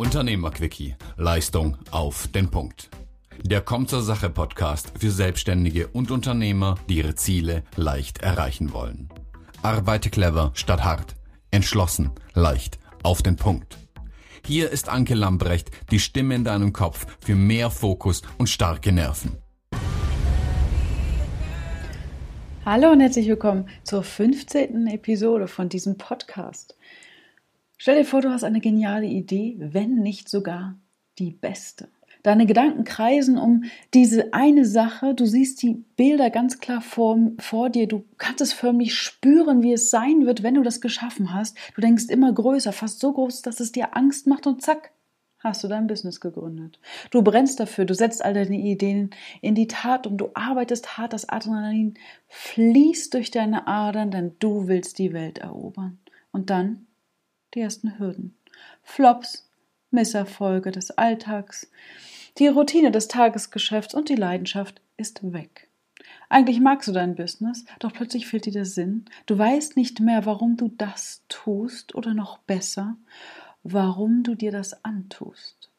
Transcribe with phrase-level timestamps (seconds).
[0.00, 0.96] Unternehmerquickie.
[1.18, 2.88] Leistung auf den Punkt.
[3.42, 9.10] Der Kommt zur Sache Podcast für Selbstständige und Unternehmer, die ihre Ziele leicht erreichen wollen.
[9.60, 11.16] Arbeite clever statt hart.
[11.50, 13.76] Entschlossen, leicht, auf den Punkt.
[14.46, 19.36] Hier ist Anke Lambrecht, die Stimme in deinem Kopf für mehr Fokus und starke Nerven.
[22.64, 24.86] Hallo und herzlich willkommen zur 15.
[24.86, 26.74] Episode von diesem Podcast.
[27.82, 30.78] Stell dir vor, du hast eine geniale Idee, wenn nicht sogar
[31.18, 31.88] die beste.
[32.22, 35.14] Deine Gedanken kreisen um diese eine Sache.
[35.14, 37.88] Du siehst die Bilder ganz klar vor, vor dir.
[37.88, 41.56] Du kannst es förmlich spüren, wie es sein wird, wenn du das geschaffen hast.
[41.74, 44.92] Du denkst immer größer, fast so groß, dass es dir Angst macht und zack,
[45.38, 46.78] hast du dein Business gegründet.
[47.10, 49.08] Du brennst dafür, du setzt all deine Ideen
[49.40, 51.94] in die Tat um, du arbeitest hart, das Adrenalin
[52.28, 55.98] fließt durch deine Adern, denn du willst die Welt erobern.
[56.30, 56.86] Und dann
[57.54, 58.36] die ersten Hürden.
[58.82, 59.48] Flops,
[59.90, 61.70] Misserfolge des Alltags,
[62.38, 65.68] die Routine des Tagesgeschäfts und die Leidenschaft ist weg.
[66.28, 69.04] Eigentlich magst du dein Business, doch plötzlich fehlt dir der Sinn.
[69.26, 72.96] Du weißt nicht mehr, warum du das tust oder noch besser,
[73.64, 75.70] warum du dir das antust.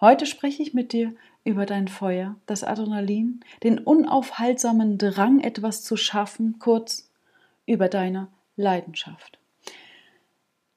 [0.00, 1.12] Heute spreche ich mit dir
[1.44, 7.10] über dein Feuer, das Adrenalin, den unaufhaltsamen Drang, etwas zu schaffen, kurz
[7.66, 9.39] über deine Leidenschaft.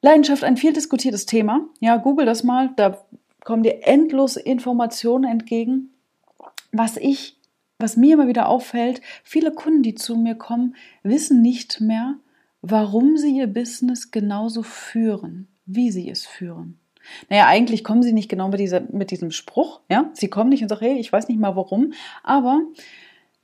[0.04, 1.62] Leidenschaft, ein viel diskutiertes Thema.
[1.80, 3.06] Ja, google das mal, da
[3.46, 5.94] kommen dir endlos Informationen entgegen.
[6.73, 7.38] Was ich,
[7.80, 12.16] was mir immer wieder auffällt, viele Kunden, die zu mir kommen, wissen nicht mehr,
[12.62, 16.80] warum sie ihr Business genauso führen, wie sie es führen.
[17.30, 20.10] Naja, eigentlich kommen sie nicht genau mit, dieser, mit diesem Spruch, ja.
[20.14, 22.60] Sie kommen nicht und sagen, hey, ich weiß nicht mal warum, aber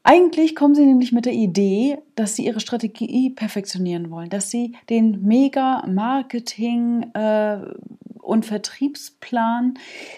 [0.03, 4.75] eigentlich kommen sie nämlich mit der Idee, dass sie ihre Strategie perfektionieren wollen, dass sie
[4.89, 7.59] den Mega-Marketing äh,
[8.21, 9.75] und Vertriebsplan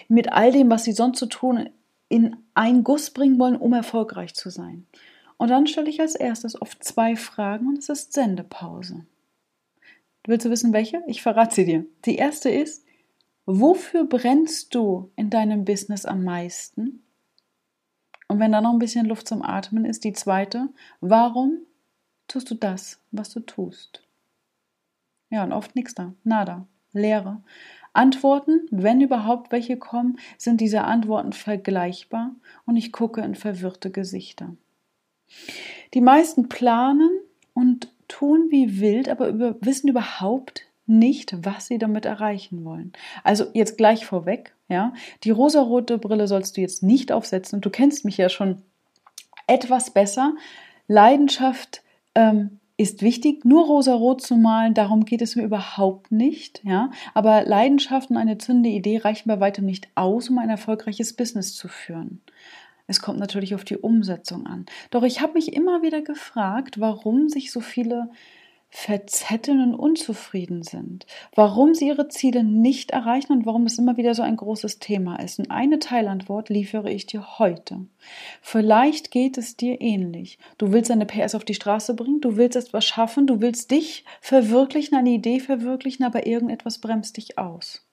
[0.08, 1.68] mit all dem, was sie sonst zu so tun,
[2.08, 4.86] in einen Guss bringen wollen, um erfolgreich zu sein.
[5.38, 9.06] Und dann stelle ich als erstes oft zwei Fragen und es ist Sendepause.
[10.26, 11.02] Willst du wissen, welche?
[11.08, 11.86] Ich verrate sie dir.
[12.04, 12.84] Die erste ist,
[13.44, 17.02] wofür brennst du in deinem Business am meisten?
[18.32, 20.70] Und wenn da noch ein bisschen Luft zum Atmen ist, die zweite,
[21.02, 21.58] warum
[22.28, 24.02] tust du das, was du tust?
[25.28, 27.42] Ja, und oft nichts da, nada, Leere.
[27.92, 32.34] Antworten, wenn überhaupt welche kommen, sind diese Antworten vergleichbar
[32.64, 34.56] und ich gucke in verwirrte Gesichter.
[35.92, 37.10] Die meisten planen
[37.52, 40.62] und tun wie wild, aber über, wissen überhaupt
[40.98, 42.92] nicht, was sie damit erreichen wollen.
[43.24, 44.92] Also jetzt gleich vorweg, ja,
[45.24, 48.62] die rosarote Brille sollst du jetzt nicht aufsetzen du kennst mich ja schon
[49.46, 50.34] etwas besser.
[50.88, 51.82] Leidenschaft
[52.14, 56.90] ähm, ist wichtig, nur rosarot zu malen, darum geht es mir überhaupt nicht, ja.
[57.14, 61.54] Aber Leidenschaft und eine zündende Idee reichen bei weitem nicht aus, um ein erfolgreiches Business
[61.54, 62.22] zu führen.
[62.86, 64.66] Es kommt natürlich auf die Umsetzung an.
[64.90, 68.10] Doch ich habe mich immer wieder gefragt, warum sich so viele
[68.74, 74.14] verzetteln und unzufrieden sind, warum sie ihre Ziele nicht erreichen und warum es immer wieder
[74.14, 75.38] so ein großes Thema ist.
[75.38, 77.84] Und eine Teilantwort liefere ich dir heute.
[78.40, 80.38] Vielleicht geht es dir ähnlich.
[80.56, 84.06] Du willst deine PS auf die Straße bringen, du willst etwas schaffen, du willst dich
[84.22, 87.86] verwirklichen, eine Idee verwirklichen, aber irgendetwas bremst dich aus.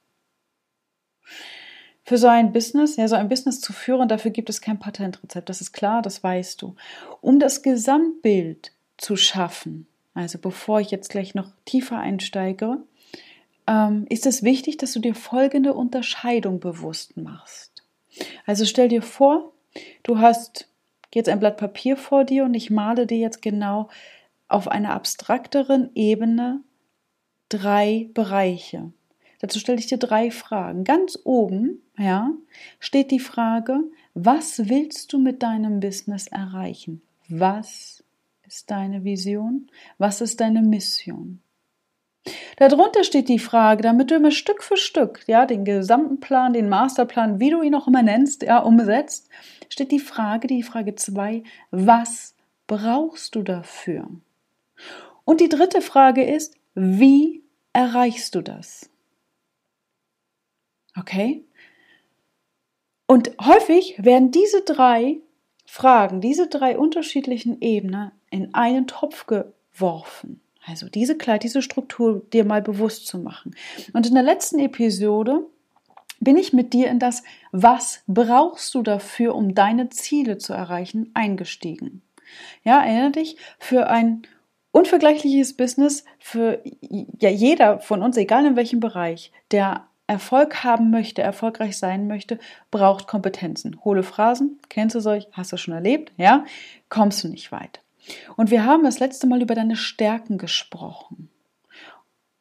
[2.04, 5.50] Für so ein Business, ja, so ein Business zu führen, dafür gibt es kein Patentrezept,
[5.50, 6.76] das ist klar, das weißt du.
[7.20, 9.89] Um das Gesamtbild zu schaffen,
[10.20, 12.78] also bevor ich jetzt gleich noch tiefer einsteige,
[13.68, 17.84] ähm, ist es wichtig, dass du dir folgende Unterscheidung bewusst machst.
[18.46, 19.54] Also stell dir vor,
[20.04, 20.68] du hast
[21.14, 23.90] jetzt ein Blatt Papier vor dir und ich male dir jetzt genau
[24.50, 26.62] auf einer abstrakteren Ebene
[27.48, 28.92] drei Bereiche.
[29.40, 30.84] Dazu stelle ich dir drei Fragen.
[30.84, 32.34] Ganz oben, ja,
[32.80, 33.80] steht die Frage,
[34.14, 37.02] was willst du mit deinem Business erreichen?
[37.30, 37.99] Was
[38.50, 39.70] ist deine Vision?
[40.00, 41.40] Was ist deine Mission?
[42.58, 46.68] Darunter steht die Frage, damit du immer Stück für Stück, ja, den gesamten Plan, den
[46.68, 49.30] Masterplan, wie du ihn auch immer nennst, ja, umsetzt,
[49.70, 52.36] steht die Frage, die Frage 2, was
[52.66, 54.10] brauchst du dafür?
[55.26, 58.90] Und die dritte Frage ist, wie erreichst du das?
[60.98, 61.46] Okay?
[63.06, 65.18] Und häufig werden diese drei
[65.66, 70.42] Fragen, diese drei unterschiedlichen Ebenen in einen Topf geworfen.
[70.66, 73.56] Also diese Kleid, diese Struktur dir mal bewusst zu machen.
[73.94, 75.46] Und in der letzten Episode
[76.20, 81.12] bin ich mit dir in das, was brauchst du dafür, um deine Ziele zu erreichen,
[81.14, 82.02] eingestiegen.
[82.64, 84.24] Ja, erinnere dich, für ein
[84.72, 91.22] unvergleichliches Business, für ja, jeder von uns, egal in welchem Bereich, der Erfolg haben möchte,
[91.22, 92.40] erfolgreich sein möchte,
[92.72, 93.80] braucht Kompetenzen.
[93.84, 96.46] Hohle Phrasen, kennst du solch, hast du schon erlebt, ja?
[96.90, 97.82] Kommst du nicht weit.
[98.36, 101.30] Und wir haben das letzte Mal über deine Stärken gesprochen.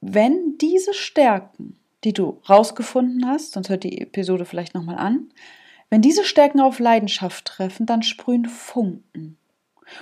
[0.01, 5.31] Wenn diese Stärken, die du rausgefunden hast, sonst hört die Episode vielleicht nochmal an,
[5.91, 9.39] wenn diese Stärken auf Leidenschaft treffen, dann sprühen Funken.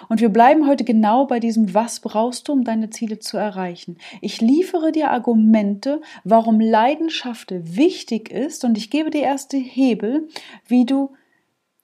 [0.09, 3.99] Und wir bleiben heute genau bei diesem, was brauchst du, um deine Ziele zu erreichen.
[4.21, 10.29] Ich liefere dir Argumente, warum Leidenschaft wichtig ist und ich gebe dir erste Hebel,
[10.67, 11.15] wie du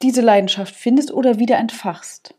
[0.02, 2.34] diese Leidenschaft findest oder wieder entfachst.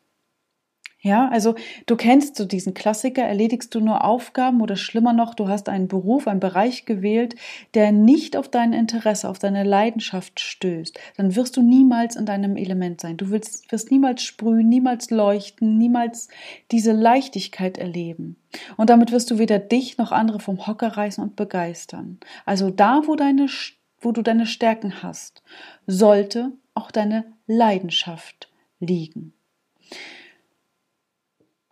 [1.06, 1.56] Ja, also
[1.86, 5.90] du kennst so diesen Klassiker, erledigst du nur Aufgaben oder schlimmer noch, du hast einen
[5.90, 7.36] Beruf, einen Bereich gewählt,
[7.74, 12.56] der nicht auf dein Interesse, auf deine Leidenschaft stößt, dann wirst du niemals in deinem
[12.56, 13.18] Element sein.
[13.18, 16.30] Du willst, wirst niemals sprühen, niemals leuchten, niemals
[16.72, 18.38] diese Leichtigkeit erleben.
[18.78, 22.18] Und damit wirst du weder dich noch andere vom Hocker reißen und begeistern.
[22.46, 23.48] Also da, wo deine,
[24.00, 25.44] wo du deine Stärken hast,
[25.86, 29.34] sollte auch deine Leidenschaft liegen.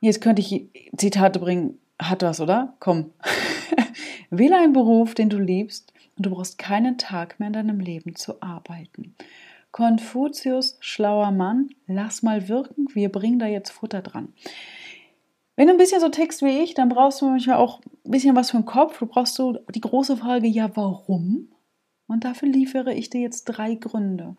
[0.01, 0.67] Jetzt könnte ich
[0.97, 2.73] Zitate bringen, hat was, oder?
[2.79, 3.11] Komm.
[4.31, 8.15] Wähle einen Beruf, den du liebst, und du brauchst keinen Tag mehr in deinem Leben
[8.15, 9.15] zu arbeiten.
[9.71, 14.33] Konfuzius, schlauer Mann, lass mal wirken, wir bringen da jetzt Futter dran.
[15.55, 18.35] Wenn du ein bisschen so tickst wie ich, dann brauchst du manchmal auch ein bisschen
[18.35, 18.97] was für den Kopf.
[18.97, 21.49] Du brauchst so die große Frage, ja, warum?
[22.11, 24.35] Und dafür liefere ich dir jetzt drei Gründe,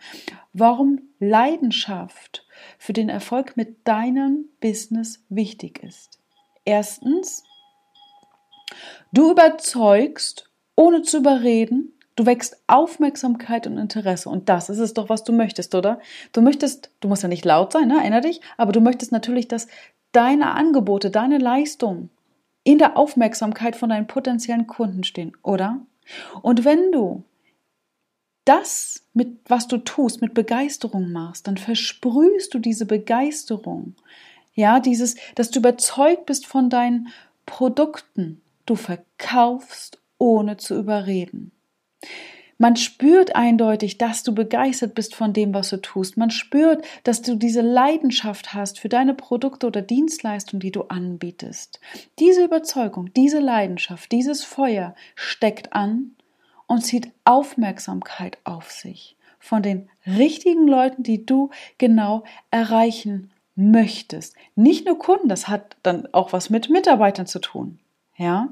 [0.52, 2.46] warum Leidenschaft
[2.76, 6.18] für den Erfolg mit deinem Business wichtig ist.
[6.66, 7.44] Erstens,
[9.10, 14.28] du überzeugst, ohne zu überreden, du wächst Aufmerksamkeit und Interesse.
[14.28, 15.98] Und das ist es doch, was du möchtest, oder?
[16.32, 18.00] Du möchtest, du musst ja nicht laut sein, ne?
[18.00, 19.66] erinnere dich, aber du möchtest natürlich, dass
[20.12, 22.10] deine Angebote, deine Leistungen
[22.64, 25.80] in der Aufmerksamkeit von deinen potenziellen Kunden stehen, oder?
[26.42, 27.24] Und wenn du
[28.44, 33.94] das, mit was du tust, mit Begeisterung machst, dann versprühst du diese Begeisterung.
[34.54, 37.08] Ja, dieses, dass du überzeugt bist von deinen
[37.46, 38.40] Produkten.
[38.66, 41.52] Du verkaufst, ohne zu überreden.
[42.58, 46.16] Man spürt eindeutig, dass du begeistert bist von dem, was du tust.
[46.16, 51.80] Man spürt, dass du diese Leidenschaft hast für deine Produkte oder Dienstleistungen, die du anbietest.
[52.20, 56.12] Diese Überzeugung, diese Leidenschaft, dieses Feuer steckt an
[56.66, 64.36] und zieht Aufmerksamkeit auf sich von den richtigen Leuten, die du genau erreichen möchtest.
[64.54, 67.80] Nicht nur Kunden, das hat dann auch was mit Mitarbeitern zu tun.
[68.16, 68.48] Ja?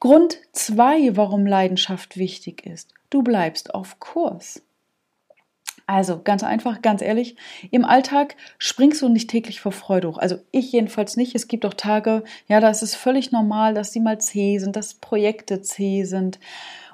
[0.00, 2.94] Grund zwei, warum Leidenschaft wichtig ist.
[3.10, 4.62] Du bleibst auf Kurs.
[5.90, 7.34] Also ganz einfach, ganz ehrlich,
[7.72, 10.18] im Alltag springst du nicht täglich vor Freude hoch.
[10.18, 11.34] Also ich jedenfalls nicht.
[11.34, 14.76] Es gibt auch Tage, ja, da ist es völlig normal, dass sie mal zäh sind,
[14.76, 16.38] dass Projekte zäh sind.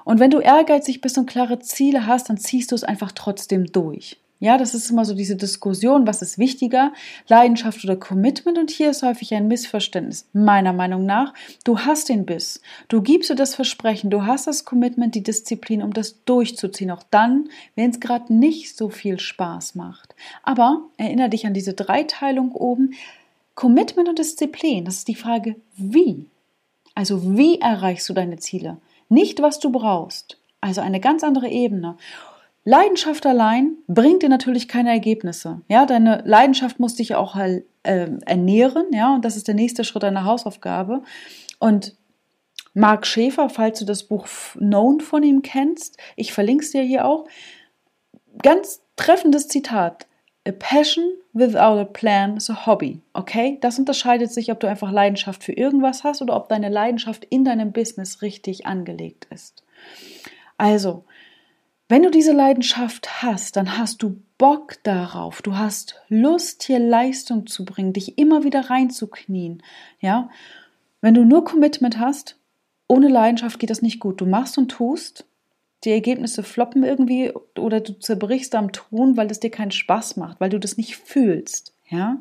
[0.03, 3.67] Und wenn du ehrgeizig bist und klare Ziele hast, dann ziehst du es einfach trotzdem
[3.67, 4.17] durch.
[4.39, 6.93] Ja, das ist immer so diese Diskussion, was ist wichtiger,
[7.27, 8.59] Leidenschaft oder Commitment?
[8.59, 11.33] Und hier ist häufig ein Missverständnis, meiner Meinung nach.
[11.63, 15.81] Du hast den Biss, du gibst dir das Versprechen, du hast das Commitment, die Disziplin,
[15.81, 20.13] um das durchzuziehen, auch dann, wenn es gerade nicht so viel Spaß macht.
[20.43, 22.93] Aber erinnere dich an diese Dreiteilung oben,
[23.55, 26.27] Commitment und Disziplin, das ist die Frage, wie?
[26.93, 28.77] Also wie erreichst du deine Ziele?
[29.09, 30.37] Nicht, was du brauchst.
[30.61, 31.97] Also eine ganz andere Ebene.
[32.67, 35.61] Leidenschaft allein bringt dir natürlich keine Ergebnisse.
[35.69, 39.85] Ja, deine Leidenschaft muss dich auch halt, äh, ernähren, ja, und das ist der nächste
[39.85, 41.01] Schritt deiner Hausaufgabe.
[41.59, 41.95] Und
[42.73, 47.05] Marc Schäfer, falls du das Buch Known von ihm kennst, ich verlinke es dir hier
[47.05, 47.25] auch.
[48.43, 50.05] Ganz treffendes Zitat.
[50.45, 52.99] A passion without a plan is a hobby.
[53.13, 53.59] Okay?
[53.61, 57.45] Das unterscheidet sich, ob du einfach Leidenschaft für irgendwas hast oder ob deine Leidenschaft in
[57.45, 59.63] deinem Business richtig angelegt ist.
[60.57, 61.05] Also,
[61.89, 67.47] wenn du diese Leidenschaft hast, dann hast du Bock darauf, du hast Lust, hier Leistung
[67.47, 69.63] zu bringen, dich immer wieder reinzuknien,
[69.99, 70.29] ja.
[71.01, 72.37] Wenn du nur Commitment hast,
[72.87, 74.19] ohne Leidenschaft geht das nicht gut.
[74.21, 75.25] Du machst und tust,
[75.83, 80.39] die Ergebnisse floppen irgendwie oder du zerbrichst am Tun, weil es dir keinen Spaß macht,
[80.39, 82.17] weil du das nicht fühlst, ja.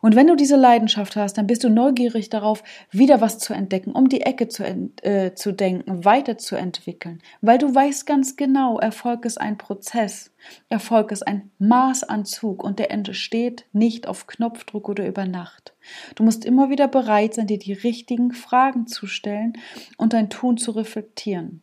[0.00, 3.92] Und wenn du diese Leidenschaft hast, dann bist du neugierig darauf, wieder was zu entdecken,
[3.92, 4.64] um die Ecke zu,
[5.02, 10.32] äh, zu denken, weiterzuentwickeln, weil du weißt ganz genau, Erfolg ist ein Prozess,
[10.68, 15.74] Erfolg ist ein Maßanzug und der entsteht nicht auf Knopfdruck oder über Nacht.
[16.14, 19.54] Du musst immer wieder bereit sein, dir die richtigen Fragen zu stellen
[19.96, 21.62] und dein Tun zu reflektieren.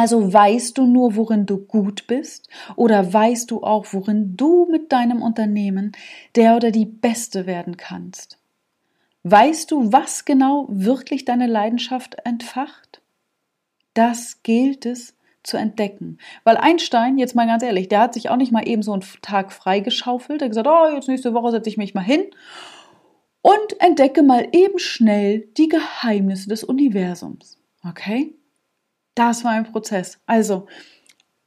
[0.00, 4.92] Also weißt du nur, worin du gut bist oder weißt du auch, worin du mit
[4.92, 5.92] deinem Unternehmen
[6.36, 8.38] der oder die Beste werden kannst?
[9.24, 13.02] Weißt du, was genau wirklich deine Leidenschaft entfacht?
[13.92, 16.16] Das gilt es zu entdecken.
[16.44, 19.04] Weil Einstein, jetzt mal ganz ehrlich, der hat sich auch nicht mal eben so einen
[19.20, 20.40] Tag freigeschaufelt.
[20.40, 22.24] Er hat gesagt, oh, jetzt nächste Woche setze ich mich mal hin
[23.42, 27.58] und entdecke mal eben schnell die Geheimnisse des Universums.
[27.86, 28.34] Okay?
[29.14, 30.20] Das war ein Prozess.
[30.26, 30.66] Also,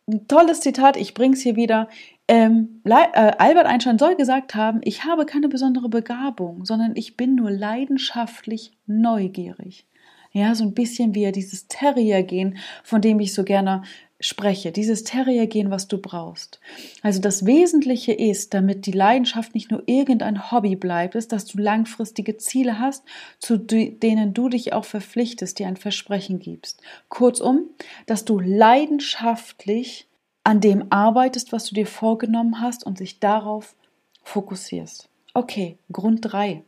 [0.07, 1.89] ein tolles Zitat, ich bringe es hier wieder.
[2.27, 7.35] Ähm, äh, Albert Einstein soll gesagt haben, ich habe keine besondere Begabung, sondern ich bin
[7.35, 9.85] nur leidenschaftlich neugierig.
[10.31, 13.83] Ja, so ein bisschen wie dieses Terrier-Gen, von dem ich so gerne
[14.23, 14.71] spreche.
[14.71, 16.59] Dieses Terrier-Gen, was du brauchst.
[17.01, 21.57] Also das Wesentliche ist, damit die Leidenschaft nicht nur irgendein Hobby bleibt, ist, dass du
[21.57, 23.03] langfristige Ziele hast,
[23.39, 26.81] zu denen du dich auch verpflichtest, dir ein Versprechen gibst.
[27.09, 27.69] Kurzum,
[28.05, 30.07] dass du leidenschaftlich
[30.43, 33.75] an dem arbeitest, was du dir vorgenommen hast und sich darauf
[34.23, 35.09] fokussierst.
[35.33, 36.63] Okay, Grund 3.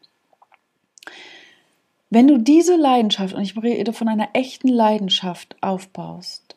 [2.09, 6.54] Wenn du diese Leidenschaft, und ich rede von einer echten Leidenschaft, aufbaust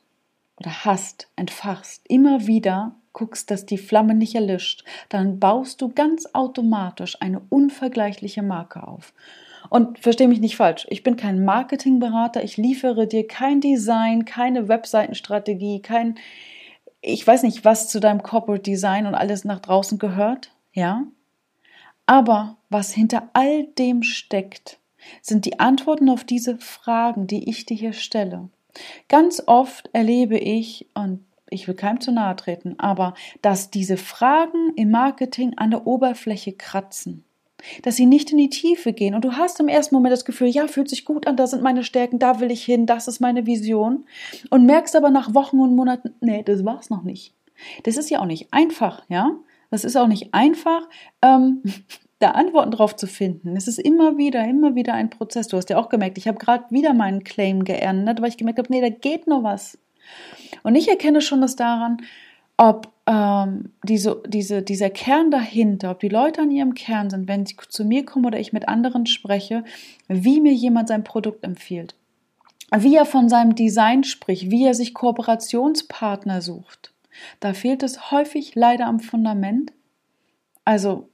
[0.58, 6.26] oder hast, entfachst, immer wieder guckst, dass die Flamme nicht erlischt, dann baust du ganz
[6.34, 9.12] automatisch eine unvergleichliche Marke auf.
[9.70, 14.68] Und verstehe mich nicht falsch, ich bin kein Marketingberater, ich liefere dir kein Design, keine
[14.68, 16.16] Webseitenstrategie, kein,
[17.00, 21.04] ich weiß nicht, was zu deinem Corporate Design und alles nach draußen gehört, ja?
[22.06, 24.78] Aber was hinter all dem steckt,
[25.20, 28.48] sind die Antworten auf diese Fragen, die ich dir hier stelle.
[29.08, 34.72] Ganz oft erlebe ich, und ich will keinem zu nahe treten, aber dass diese Fragen
[34.76, 37.24] im Marketing an der Oberfläche kratzen.
[37.82, 39.16] Dass sie nicht in die Tiefe gehen.
[39.16, 41.62] Und du hast im ersten Moment das Gefühl, ja, fühlt sich gut an, da sind
[41.62, 44.04] meine Stärken, da will ich hin, das ist meine Vision.
[44.50, 47.34] Und merkst aber nach Wochen und Monaten, nee, das war's noch nicht.
[47.82, 49.32] Das ist ja auch nicht einfach, ja.
[49.70, 50.88] Das ist auch nicht einfach,
[51.20, 51.62] ähm,
[52.18, 53.56] da Antworten drauf zu finden.
[53.56, 55.48] Es ist immer wieder, immer wieder ein Prozess.
[55.48, 58.58] Du hast ja auch gemerkt, ich habe gerade wieder meinen Claim geändert, weil ich gemerkt
[58.58, 59.78] habe, nee, da geht noch was.
[60.62, 61.98] Und ich erkenne schon das daran,
[62.56, 67.46] ob ähm, diese, diese, dieser Kern dahinter, ob die Leute an ihrem Kern sind, wenn
[67.46, 69.64] sie zu mir kommen oder ich mit anderen spreche,
[70.08, 71.94] wie mir jemand sein Produkt empfiehlt,
[72.76, 76.92] wie er von seinem Design spricht, wie er sich Kooperationspartner sucht.
[77.38, 79.72] Da fehlt es häufig leider am Fundament.
[80.64, 81.08] Also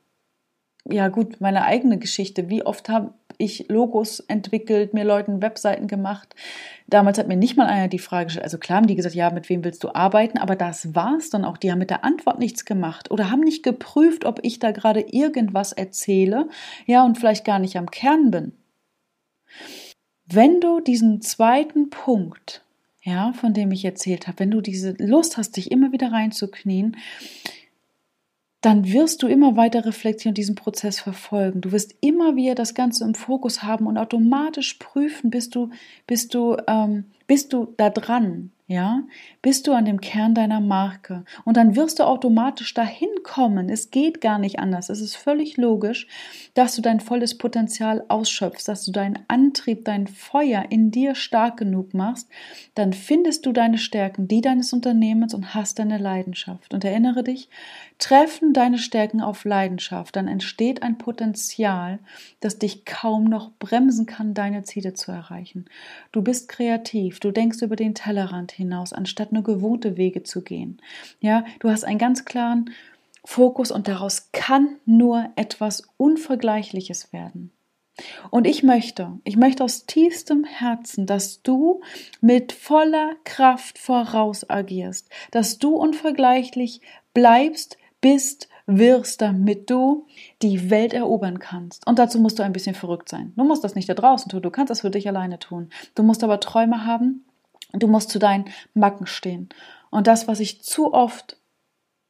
[0.85, 2.49] ja gut, meine eigene Geschichte.
[2.51, 6.35] Wie oft habe ich Logos entwickelt, mir Leuten Webseiten gemacht.
[6.87, 8.45] Damals hat mir nicht mal einer die Frage gestellt.
[8.45, 10.39] Also klar haben die gesagt, ja, mit wem willst du arbeiten?
[10.39, 11.57] Aber das war es dann auch.
[11.57, 15.01] Die haben mit der Antwort nichts gemacht oder haben nicht geprüft, ob ich da gerade
[15.01, 16.49] irgendwas erzähle.
[16.87, 18.53] Ja, und vielleicht gar nicht am Kern bin.
[20.27, 22.63] Wenn du diesen zweiten Punkt,
[23.03, 26.97] ja, von dem ich erzählt habe, wenn du diese Lust hast, dich immer wieder reinzuknien,
[28.65, 31.61] dann wirst du immer weiter reflektieren und diesen Prozess verfolgen.
[31.61, 35.69] Du wirst immer wieder das Ganze im Fokus haben und automatisch prüfen, bist du,
[36.07, 39.03] bist du, ähm, bist du da dran, ja,
[39.41, 41.25] bist du an dem Kern deiner Marke.
[41.45, 43.69] Und dann wirst du automatisch dahin kommen.
[43.69, 44.91] Es geht gar nicht anders.
[44.91, 46.09] Es ist völlig logisch,
[46.55, 51.57] dass du dein volles Potenzial ausschöpfst, dass du deinen Antrieb, dein Feuer in dir stark
[51.57, 52.29] genug machst.
[52.75, 56.75] Dann findest du deine Stärken, die deines Unternehmens und hast deine Leidenschaft.
[56.75, 57.49] Und erinnere dich,
[57.99, 62.01] treffen deine Stärken auf Leidenschaft, dann entsteht ein Potenzial,
[62.41, 65.67] das dich kaum noch bremsen kann, deine Ziele zu erreichen.
[66.13, 70.81] Du bist kreativ, du denkst über den Tellerrand hinaus, anstatt nur gewohnte Wege zu gehen.
[71.21, 72.71] Ja, du hast einen ganz klaren
[73.25, 77.53] Fokus und daraus kann nur etwas Unvergleichliches werden.
[78.31, 81.81] Und ich möchte, ich möchte aus tiefstem Herzen, dass du
[82.21, 86.81] mit voller Kraft voraus agierst, dass du unvergleichlich
[87.15, 90.07] bleibst, bist, wirst, damit du
[90.43, 91.87] die Welt erobern kannst.
[91.87, 93.33] Und dazu musst du ein bisschen verrückt sein.
[93.37, 95.69] Du musst das nicht da draußen tun, du kannst das für dich alleine tun.
[95.95, 97.25] Du musst aber Träume haben,
[97.83, 99.49] du musst zu deinen Macken stehen.
[99.91, 101.37] Und das, was ich zu oft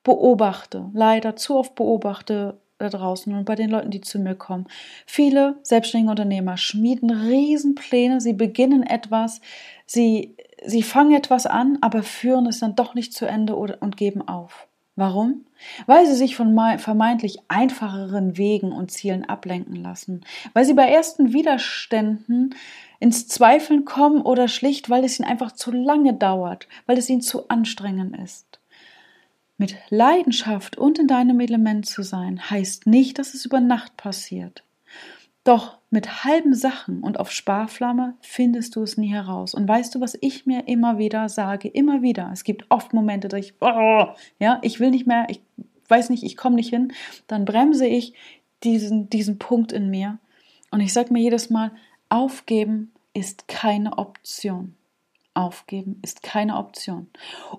[0.02, 4.66] beobachte, leider zu oft beobachte da draußen und bei den Leuten, die zu mir kommen.
[5.06, 9.40] Viele selbstständige Unternehmer schmieden Riesenpläne, sie beginnen etwas,
[9.86, 14.26] sie, sie fangen etwas an, aber führen es dann doch nicht zu Ende und geben
[14.26, 14.68] auf.
[14.96, 15.44] Warum?
[15.86, 21.32] Weil sie sich von vermeintlich einfacheren Wegen und Zielen ablenken lassen, weil sie bei ersten
[21.32, 22.54] Widerständen
[23.04, 27.20] ins Zweifeln kommen oder schlicht, weil es ihnen einfach zu lange dauert, weil es ihnen
[27.20, 28.58] zu anstrengend ist.
[29.58, 34.64] Mit Leidenschaft und in deinem Element zu sein, heißt nicht, dass es über Nacht passiert.
[35.44, 39.52] Doch mit halben Sachen und auf Sparflamme findest du es nie heraus.
[39.52, 41.68] Und weißt du, was ich mir immer wieder sage?
[41.68, 42.30] Immer wieder.
[42.32, 44.06] Es gibt oft Momente, dass ich, oh,
[44.38, 45.42] ja, ich will nicht mehr, ich
[45.88, 46.94] weiß nicht, ich komme nicht hin.
[47.26, 48.14] Dann bremse ich
[48.62, 50.16] diesen, diesen Punkt in mir.
[50.70, 51.70] Und ich sage mir jedes Mal,
[52.08, 54.74] aufgeben ist keine Option.
[55.32, 57.08] Aufgeben ist keine Option.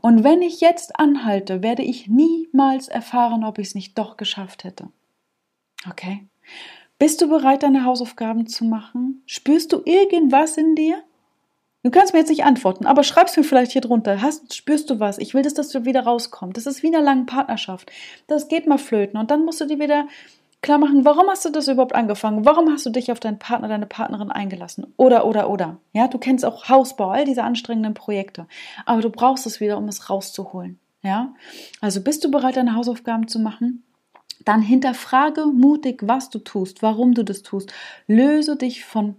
[0.01, 4.63] Und wenn ich jetzt anhalte, werde ich niemals erfahren, ob ich es nicht doch geschafft
[4.63, 4.87] hätte.
[5.89, 6.25] Okay?
[6.97, 9.23] Bist du bereit, deine Hausaufgaben zu machen?
[9.25, 11.03] Spürst du irgendwas in dir?
[11.83, 14.21] Du kannst mir jetzt nicht antworten, aber schreib's mir vielleicht hier drunter.
[14.21, 15.17] Hast, spürst du was?
[15.17, 16.57] Ich will, dass das wieder rauskommt.
[16.57, 17.91] Das ist wie in einer langen Partnerschaft.
[18.27, 20.07] Das geht mal flöten und dann musst du dir wieder
[20.61, 22.45] klar machen, warum hast du das überhaupt angefangen?
[22.45, 24.87] Warum hast du dich auf deinen Partner, deine Partnerin eingelassen?
[24.97, 25.77] Oder, oder, oder.
[25.93, 28.47] Ja, du kennst auch Hausbau, all diese anstrengenden Projekte.
[28.85, 30.79] Aber du brauchst es wieder, um es rauszuholen.
[31.03, 31.35] Ja,
[31.81, 33.83] also bist du bereit, deine Hausaufgaben zu machen?
[34.43, 37.71] Dann hinterfrage mutig, was du tust, warum du das tust.
[38.07, 39.15] Löse dich von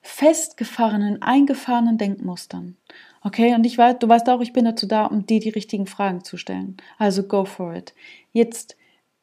[0.00, 2.76] festgefahrenen, eingefahrenen Denkmustern.
[3.22, 5.86] Okay, und ich weiß, du weißt auch, ich bin dazu da, um dir die richtigen
[5.86, 6.76] Fragen zu stellen.
[6.96, 7.92] Also go for it.
[8.32, 8.76] Jetzt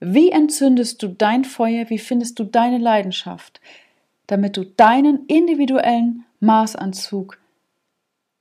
[0.06, 1.90] wie entzündest du dein Feuer?
[1.90, 3.62] Wie findest du deine Leidenschaft?
[4.28, 7.40] Damit du deinen individuellen Maßanzug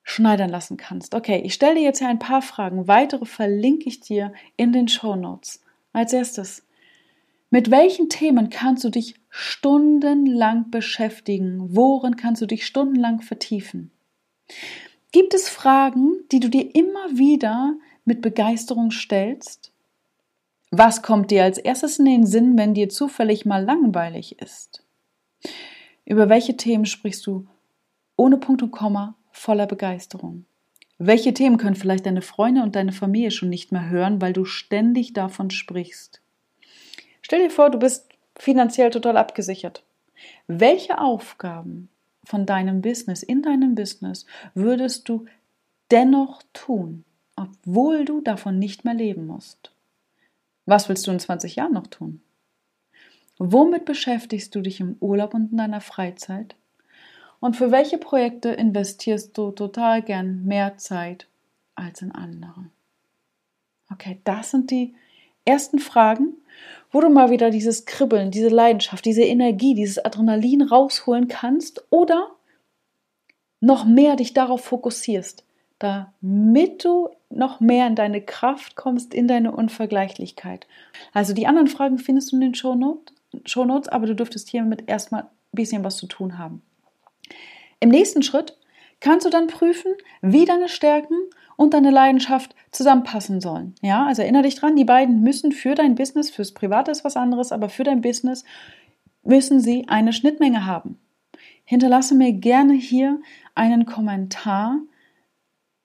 [0.02, 1.14] schneidern lassen kannst.
[1.14, 2.88] Okay, ich stelle dir jetzt hier ein paar Fragen.
[2.88, 5.62] Weitere verlinke ich dir in den Show Notes.
[5.92, 6.66] Als erstes,
[7.50, 11.76] mit welchen Themen kannst du dich stundenlang beschäftigen?
[11.76, 13.90] Worin kannst du dich stundenlang vertiefen?
[15.12, 19.72] Gibt es Fragen, die du dir immer wieder mit Begeisterung stellst?
[20.75, 24.83] Was kommt dir als erstes in den Sinn, wenn dir zufällig mal langweilig ist?
[26.07, 27.47] Über welche Themen sprichst du
[28.17, 30.47] ohne Punkt und Komma voller Begeisterung?
[30.97, 34.47] Welche Themen können vielleicht deine Freunde und deine Familie schon nicht mehr hören, weil du
[34.47, 36.23] ständig davon sprichst?
[37.21, 39.85] Stell dir vor, du bist finanziell total abgesichert.
[40.47, 41.91] Welche Aufgaben
[42.25, 44.25] von deinem Business, in deinem Business,
[44.55, 45.26] würdest du
[45.91, 47.05] dennoch tun,
[47.37, 49.72] obwohl du davon nicht mehr leben musst?
[50.66, 52.23] Was willst du in 20 Jahren noch tun?
[53.38, 56.54] Womit beschäftigst du dich im Urlaub und in deiner Freizeit?
[57.41, 61.26] Und für welche Projekte investierst du total gern mehr Zeit
[61.75, 62.67] als in andere?
[63.91, 64.95] Okay, das sind die
[65.45, 66.34] ersten Fragen,
[66.93, 72.30] wo du mal wieder dieses Kribbeln, diese Leidenschaft, diese Energie, dieses Adrenalin rausholen kannst oder
[73.60, 75.45] noch mehr dich darauf fokussierst,
[75.82, 80.66] damit du noch mehr in deine Kraft kommst, in deine Unvergleichlichkeit.
[81.12, 85.28] Also die anderen Fragen findest du in den Shownotes, aber du dürftest hiermit erstmal ein
[85.52, 86.62] bisschen was zu tun haben.
[87.80, 88.56] Im nächsten Schritt
[89.00, 91.16] kannst du dann prüfen, wie deine Stärken
[91.56, 93.75] und deine Leidenschaft zusammenpassen sollen.
[93.82, 97.16] Ja, also erinnere dich dran, die beiden müssen für dein Business, fürs Private ist was
[97.16, 98.45] anderes, aber für dein Business
[99.25, 100.99] müssen sie eine Schnittmenge haben.
[101.64, 103.21] Hinterlasse mir gerne hier
[103.54, 104.78] einen Kommentar,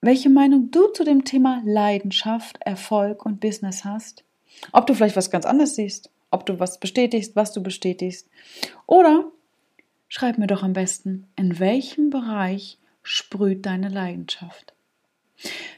[0.01, 4.23] welche Meinung du zu dem Thema Leidenschaft, Erfolg und Business hast.
[4.71, 8.27] Ob du vielleicht was ganz anderes siehst, ob du was bestätigst, was du bestätigst.
[8.86, 9.31] Oder
[10.07, 14.73] schreib mir doch am besten, in welchem Bereich sprüht deine Leidenschaft.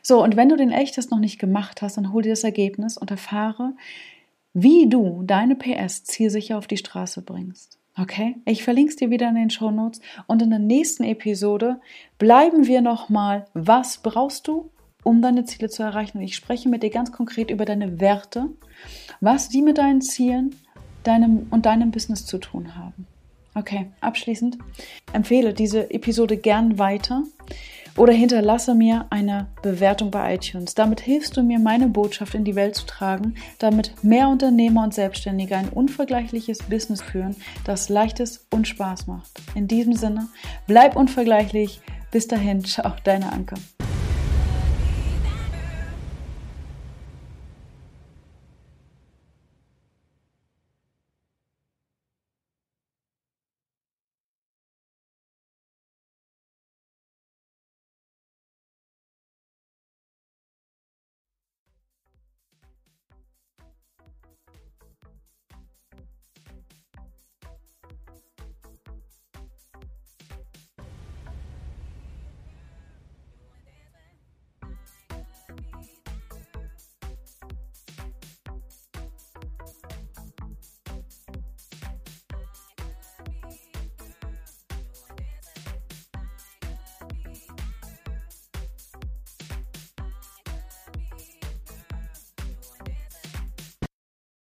[0.02, 2.98] So, und wenn du den Echtes noch nicht gemacht hast, dann hol dir das Ergebnis
[2.98, 3.74] und erfahre,
[4.54, 7.79] wie du deine PS zielsicher auf die Straße bringst.
[8.02, 11.82] Okay, ich verlinke es dir wieder in den Show Notes und in der nächsten Episode
[12.18, 14.70] bleiben wir nochmal, was brauchst du,
[15.04, 16.20] um deine Ziele zu erreichen?
[16.20, 18.50] Und ich spreche mit dir ganz konkret über deine Werte,
[19.20, 20.56] was die mit deinen Zielen
[21.04, 23.06] deinem und deinem Business zu tun haben.
[23.54, 24.58] Okay, abschließend
[25.12, 27.24] empfehle diese Episode gern weiter
[28.00, 30.74] oder hinterlasse mir eine Bewertung bei iTunes.
[30.74, 34.94] Damit hilfst du mir, meine Botschaft in die Welt zu tragen, damit mehr Unternehmer und
[34.94, 37.36] Selbstständige ein unvergleichliches Business führen,
[37.66, 39.30] das leichtes und Spaß macht.
[39.54, 40.30] In diesem Sinne,
[40.66, 41.82] bleib unvergleichlich.
[42.10, 43.56] Bis dahin, ciao, deine Anke.